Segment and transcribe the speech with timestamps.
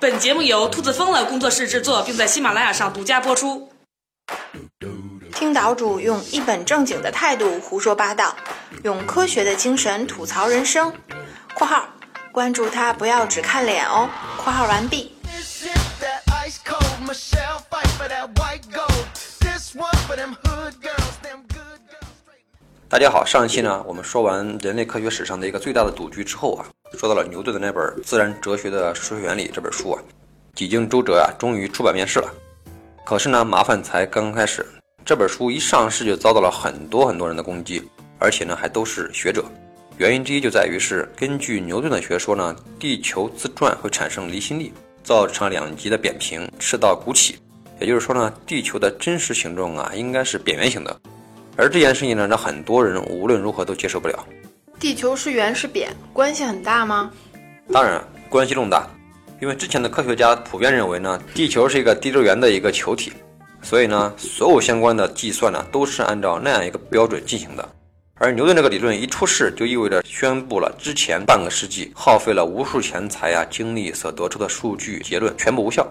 [0.00, 3.68] 本节目由兔子疯了工作室制作，并在喜马拉雅上独家播出。
[5.34, 8.36] 听岛主用一本正经的态度胡说八道，
[8.84, 10.92] 用科学的精神吐槽人生。
[11.54, 11.88] （括号
[12.30, 14.08] 关注他，不要只看脸哦。
[14.38, 15.12] ）（括号完毕。）
[22.88, 26.64] 大家好，上一期呢，我们说完人类科学史上的一个最大的赌局之后啊，
[26.98, 30.02] 说到了牛顿的那本《自然哲学的数学原理》这本书啊，
[30.56, 32.28] 几经周折啊，终于出版面世了。
[33.06, 34.66] 可是呢，麻烦才刚刚开始。
[35.04, 39.44] 这本书一上市就遭到了很多很多人的攻击，而且呢，还都是学者。
[39.96, 44.72] 原因之一就在于是根据牛顿的学说呢，地球自转会产生离心力，
[45.04, 47.38] 造成两极的扁平，赤道鼓起。
[47.78, 51.00] 也就是说呢，地球的真实形状啊，应该是扁圆形的。
[51.56, 54.26] 而这件事情呢，让很多人无论如何都接受不了。
[54.80, 57.10] 地球是圆是扁，关系很大吗？
[57.72, 58.88] 当然，关系重大。
[59.40, 63.12] 因为之前的科学家普遍认为呢，地球是一个地周圆的一个球体，
[63.60, 67.68] 所以呢，所有相关的计算呢，都是按照那样一个标准进行的。
[68.14, 75.84] 而牛顿这个理论一出世，就意味着宣布了之前半个世纪耗费了无数钱财啊、精力所得出的数据结论全部无效。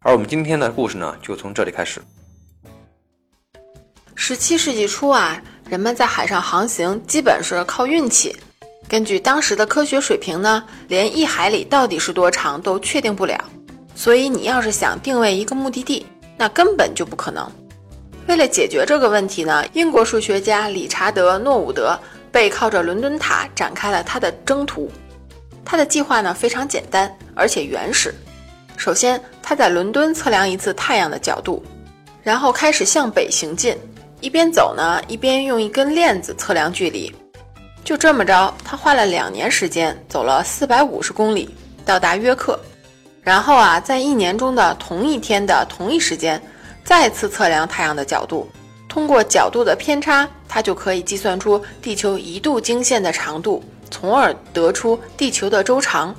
[0.00, 2.00] 而我们今天的故事呢，就从这里开始。
[4.24, 8.32] 十七世纪初啊，人们在海上航行基本是靠运气。
[8.88, 13.36] 根据当时的科学水平呢，连一海里到底是多长都确定不了。
[13.96, 16.06] 所以你要是想定位一个目的地，
[16.36, 17.50] 那根本就不可能。
[18.28, 21.98] 为了解决这个问题呢，英国数学家理查德·诺伍德
[22.30, 24.88] 背靠着伦敦塔展开了他的征途。
[25.64, 28.14] 他的计划呢非常简单，而且原始。
[28.76, 31.60] 首先，他在伦敦测量一次太阳的角度，
[32.22, 33.76] 然后开始向北行进。
[34.22, 37.12] 一边走呢，一边用一根链子测量距离。
[37.84, 41.52] 就这么着，他花了两年时间，走了四百五十公里，
[41.84, 42.58] 到达约克。
[43.20, 46.40] 然后啊，在一年中的同一天的同一时间，
[46.84, 48.48] 再次测量太阳的角度。
[48.88, 53.60] 通过角度的偏差，他就可以计算出地球一度经线的长度，
[53.90, 56.14] 从而得出地球的周长。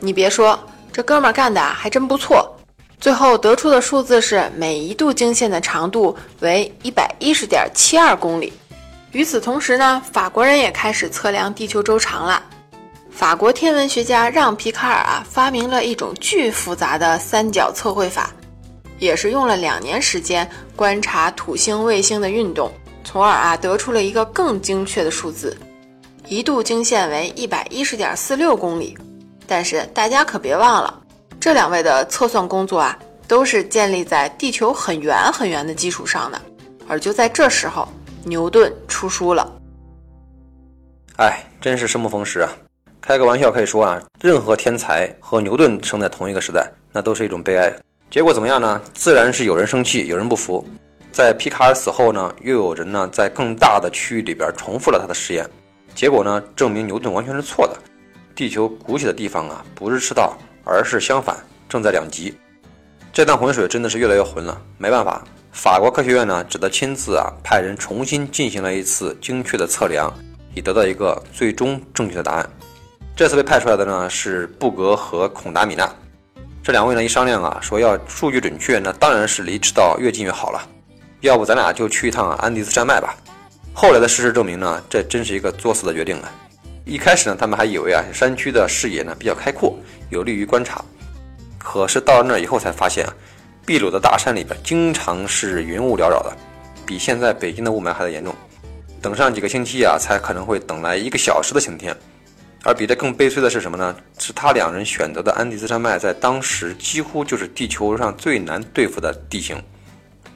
[0.00, 0.58] 你别说，
[0.92, 2.57] 这哥们儿干的还真不错。
[3.00, 8.52] 最后得出的数字是每一度经线的长度为一百一十点七二公里。
[9.12, 12.42] 与此同时呢，法国人也开始测量地球周长了。
[13.10, 18.30] 法国天文学家让·皮卡尔啊发明了一种巨复杂的三角测绘法，
[18.98, 22.70] 也是用了两年时间观察土星、卫星的运动，
[23.04, 25.56] 从而啊得出了一个更精确的数字，
[26.28, 28.96] 一度经线为一百一十点四六公里。
[29.46, 31.02] 但是大家可别忘了。
[31.40, 36.40] 这两位的测算工作啊，都是建立在地球很圆很圆的基础上的。
[36.88, 37.86] 而就在这时候，
[38.24, 39.50] 牛顿出书了。
[41.16, 42.50] 哎，真是生不逢时啊！
[43.00, 47.72] 开个玩笑可以说啊，任何天才和牛顿生在同一个时代，那都是一种悲哀。
[48.10, 48.80] 结果怎么样呢？
[48.92, 50.66] 自然是有人生气，有人不服。
[51.12, 55.48] 在皮卡尔死后呢，又有人呢在更大的区域里边重复了他的实验。
[55.94, 57.76] 结果呢，证明牛顿完全是错的。
[58.34, 60.36] 地球鼓起的地方啊，不是赤道。
[60.68, 61.34] 而是相反，
[61.66, 62.36] 正在两极，
[63.10, 64.60] 这趟浑水真的是越来越浑了。
[64.76, 70.12] 没办法，法国科学院呢只得亲自啊派人重新进行了一次精确的测量，
[70.54, 72.48] 以得到一个最终正确的答案。
[73.16, 75.90] 这次被派出来的呢是布格和孔达米纳，
[76.62, 80.60] 这两位呢一商量啊，说要数据准确，那当然是离赤道越近越好了。
[81.20, 83.16] 要不咱俩就去一趟安第斯山脉吧。
[83.72, 86.30] 后来的事实证明呢，这真是一个作死的决定啊。
[86.84, 89.76] 一开始呢，他们还以为啊，山区的视野呢比较开阔，
[90.10, 90.84] 有利于观察。
[91.58, 93.14] 可是到了那儿以后才发现啊，
[93.66, 96.36] 秘鲁的大山里边经常是云雾缭绕的，
[96.86, 98.34] 比现在北京的雾霾还要严重。
[99.00, 101.96] 等上几个星期啊，才可能会等来一个小时的晴天。
[102.64, 103.94] 而比这更悲催的是什么呢？
[104.18, 109.56] 是他两人选择的安第斯山脉，在当时几乎就是地球上最难对付的地形。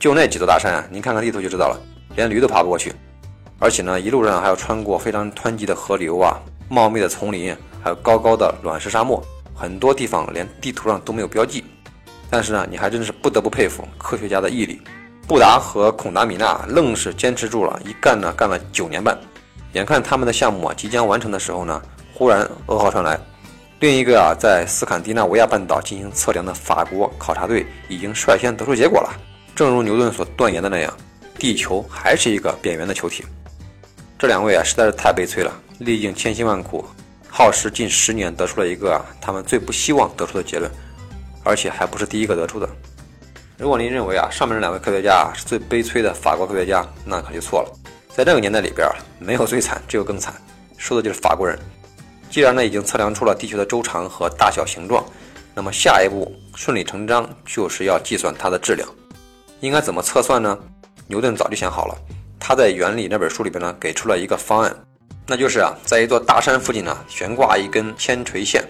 [0.00, 1.80] 就那几座大山啊，您看看地图就知道了，
[2.16, 2.92] 连驴都爬不过去。
[3.60, 9.22] 而且呢，一路上还要穿过非常湍急的河流啊，茂密的丛林，还有高高的卵石沙漠，
[9.58, 11.64] 很多地方连地图上都没有标记。
[12.30, 14.80] 但是呢，你还真是不得不佩服科学家的毅力。
[15.26, 19.18] 布达和孔达米纳愣是坚持住了，一干呢干了九年半。
[19.72, 21.82] 眼看他们的项目啊即将完成的时候呢，
[22.14, 23.18] 忽然噩耗传来，
[23.80, 29.10] 另一个啊在斯堪的纳维亚半岛进行测量的法国考察队已经率先得出结果了。
[29.54, 30.94] 正如牛顿所断言的那样，
[31.38, 33.24] 地球还是一个扁圆的球体。
[34.18, 36.84] 这两位啊实在是太悲催了，历尽千辛万苦，
[37.38, 40.68] 耗时近十年，得出了一个啊他们最不希望得出的结论，
[41.44, 42.68] 而且还不是第一个得出的。
[43.56, 47.72] 如果您认为啊上面这两位科学家啊是最悲催的法国科学家，那可就错了。
[48.08, 48.88] 在这个年代里边，
[49.20, 50.34] 没有最惨，只有更惨，
[50.76, 51.56] 说的就是法国人。
[52.28, 55.04] 既然呢已经测量出了地球的周长和大小形状，
[55.54, 58.88] 那么下一步顺理成章就是要计算它的质量。
[59.60, 60.58] 应该怎么测算呢？
[61.06, 61.94] 牛顿早就想好了，
[62.40, 64.76] 他在《原理》那本书里边呢给出了一个方案，
[65.30, 68.64] 那就是啊，在一座大山附近呢悬挂一根铅垂线，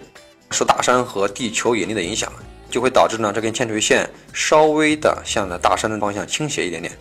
[0.50, 2.32] 受大山和地球引力的影响，
[2.68, 6.92] 就会导致呢这根铅垂线稍微的向着大山的方向倾斜一点点。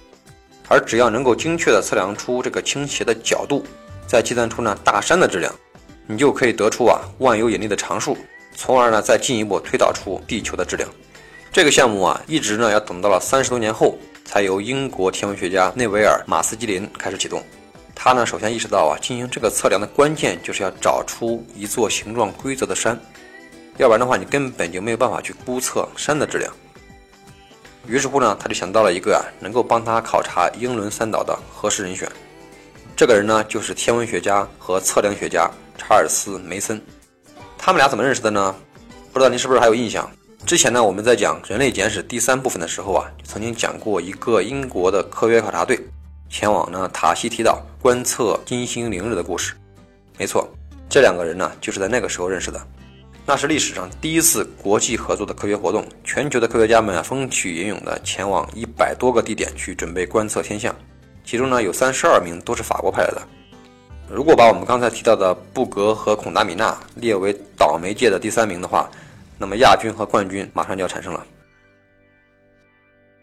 [0.67, 3.65] 而只要能够精确的测量出这个倾斜的角度，
[4.05, 5.51] 再计算出呢大山的质量，
[6.05, 8.15] 你就可以得出啊万有引力的常数，
[8.55, 10.87] 从而呢再进一步推导出地球的质量。
[11.51, 17.43] 这个项目啊一直呢要等到了三十多年后，才由英国天文学家内维尔马斯基林开始启动。
[17.99, 22.97] 他呢首先意识到啊进行这个测量的关键就是要找出一座形状规则的山，
[23.77, 26.53] 要不然的话你根本就没有办法去估测山的质量。
[27.87, 32.07] 于是乎呢，他就想到了一个啊，能够帮他考察英伦三岛的合适人选。
[32.95, 36.79] 这个人呢，就是天文学家和测量学家查尔斯·梅森。
[37.57, 38.55] 他们俩怎么认识的呢？
[39.11, 40.09] 不知道您是不是还有印象？
[40.45, 45.79] 之前呢，我们在讲《人类简史》第三部分的时候啊，曾经讲过一个英国的科学考察队
[46.29, 49.53] 前往呢塔希提岛观测金星凌日的故事。
[50.17, 50.47] 没错，
[50.89, 52.59] 这两个人呢，就是在那个时候认识的。
[53.25, 60.73] 那是历史上第一次国际合作的科学活动，全球的科学家们，风起云涌的前往一百多个地点去准备观测天象，
[61.25, 63.21] 其中呢有三十二名都是法国派来的。
[64.09, 68.89] 如果把我们刚才提到的布格和孔达米纳列为倒霉界的第三名的话，
[69.37, 71.25] 那么亚军和冠军马上就要产生了。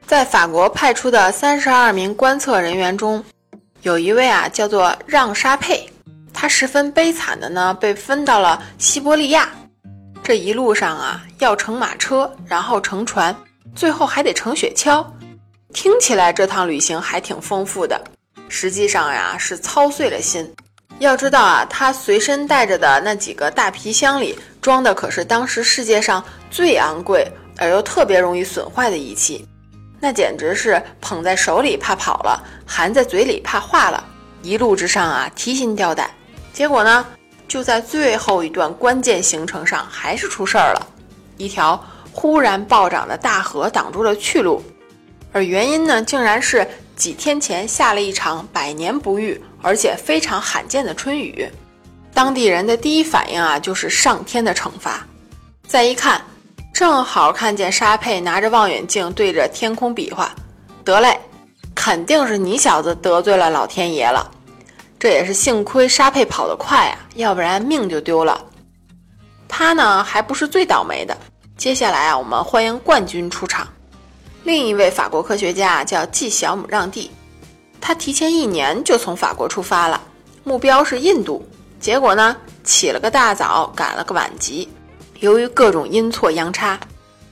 [0.06, 3.24] 在法国派出的三十二名观测人员中，
[3.82, 5.88] 有一位啊叫做让沙佩，
[6.32, 9.48] 他十分悲惨的呢被分到了西伯利亚。
[10.22, 13.34] 这一路上啊，要乘马车，然后乘船，
[13.74, 15.04] 最后还得乘雪橇。
[15.72, 18.00] 听起来这趟旅行还挺丰富的，
[18.48, 20.54] 实际上呀是操碎了心。
[21.00, 27.26] 要知道啊，他随身带着的那几个大皮箱里装的可是当时世界上最昂贵
[27.56, 29.46] 而又特别容易损坏的仪器，
[30.04, 34.04] 那简直是捧在手里怕跑了，含在嘴里怕化了。
[34.42, 36.10] 一路之上啊，提心吊胆。
[36.52, 37.06] 结果呢？
[37.48, 40.86] 就在最后一段关键行程上，还是出事儿了。
[41.38, 44.62] 一条忽然暴涨的大河挡住了去路，
[45.32, 51.50] 而原因呢，竟然是几天前下了一场百年不遇而且非常罕见的春雨。
[52.12, 55.06] 当地人的第一反应啊，就是上天的惩罚。
[55.66, 56.20] 再一看，
[56.74, 60.34] 正好看见沙佩拿着望远镜对着天空比划，
[60.84, 61.16] 得嘞，
[61.72, 64.28] 肯定是你小子得罪了老天爷了。
[64.98, 68.44] 这也是幸亏沙佩跑得快啊，要不然命就丢了。
[69.46, 71.16] 他呢还不是最倒霉的。
[71.56, 73.68] 接下来啊，我们欢迎冠军出场。
[74.42, 77.08] 另一位法国科学家叫季小姆让蒂，
[77.80, 80.00] 他提前一年就从法国出发了，
[80.42, 81.48] 目标是印度。
[81.78, 84.68] 结果呢，起了个大早，赶了个晚集。
[85.24, 86.78] 由于各种阴错阳差，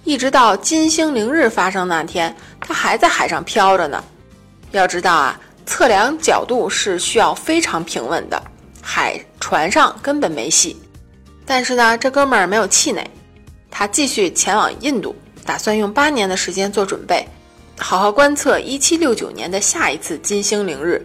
[0.02, 4.02] 一直到金星凌日发生那天，他还在海上漂着呢。
[4.72, 5.38] 要知道啊。
[5.64, 8.42] 测量角度是需要非常平稳的，
[8.80, 10.76] 海船上根本没戏。
[11.46, 13.08] 但是呢，这哥们儿没有气馁，
[13.70, 15.14] 他继续前往印度，
[15.46, 17.24] 打算用八年的时间做准备，
[17.78, 21.00] 好好观测1769年的下一次金星凌日。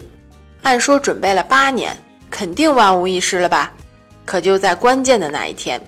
[0.63, 1.95] 按说准备了八年，
[2.31, 3.71] 肯定万无一失了吧？
[4.25, 5.79] 可就在关键的那一天，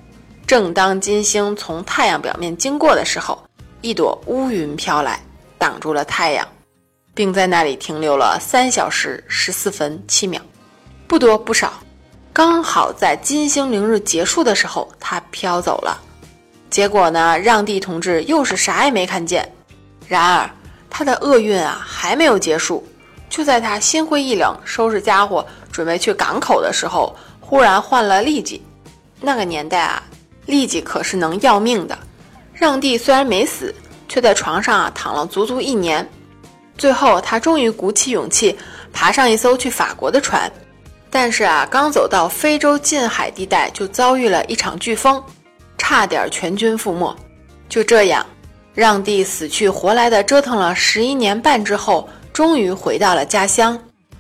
[0.50, 3.40] 正当金星从太阳表面经过的时候，
[3.82, 5.22] 一朵乌云飘来，
[5.60, 6.48] 挡住了太阳。
[7.14, 10.42] 并在那里停留了三小时十四分七秒，
[11.06, 11.74] 不多不少，
[12.34, 15.96] 刚好在金星凌日结束的时候，它飘走了。
[16.72, 19.48] 结果呢，让地同志又是啥也没看见。
[20.08, 20.50] 然而，
[20.90, 22.84] 他的厄运啊还没有结束。
[23.30, 28.60] 就在他心灰意冷、收拾家伙准备去港口的时候，忽然换了痢疾。
[29.22, 30.02] 那个年代啊，
[30.50, 31.98] 痢疾可是能要命的。
[32.54, 33.74] 让帝虽然没死，
[34.10, 36.06] 却在床上啊躺了足足一年。
[36.78, 38.58] 最后，他终于鼓起勇气
[38.92, 40.52] 爬上一艘去法国的船，
[41.10, 45.22] 但是啊，刚走到非洲近海地带，就遭遇了一场飓风，
[45.78, 47.16] 差点全军覆没。
[47.68, 48.26] 就这样，
[48.74, 53.78] 让帝死去活来的折腾了十一年半之后，终于回到了家乡，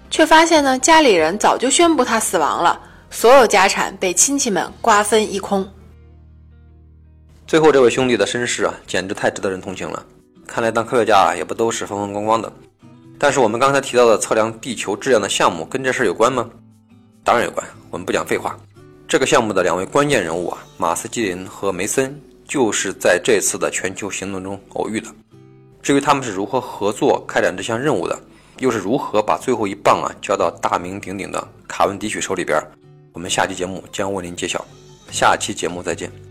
[0.09, 5.67] 却发现呢，家里人早就宣布他死亡了，所有家产被亲戚们瓜分一空。
[7.49, 10.05] 最后，这位兄弟的身世啊，简直太值得人同情了。
[10.45, 12.53] 看来当科学家啊，也不都是风风光光的。
[13.17, 16.47] 但是我们刚才提到的测量地球质量的项目，跟这事有关吗？
[17.23, 17.65] 当然有关。
[17.89, 18.55] 我们不讲废话。
[19.07, 22.15] 这个项目的两位关键人物啊，马斯基林和梅森，
[22.47, 25.07] 就是在这次的全球行动中偶遇的。
[25.81, 28.15] 至于他们是如何合作开展这项任务的，
[28.59, 32.61] 又是如何把最后一棒啊交到大名鼎鼎的卡文迪许手里边，
[33.11, 34.63] 我们下期节目将为您揭晓。
[35.09, 36.28] 下期节目再见。